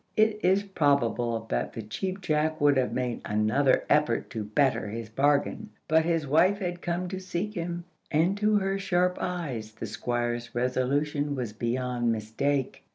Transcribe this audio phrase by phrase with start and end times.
[0.17, 5.09] It is probable that the Cheap Jack would have made another effort to better his
[5.09, 9.85] bargain, but his wife had come to seek him, and to her sharp eyes the
[9.85, 12.83] Squire's resolution was beyond mistake.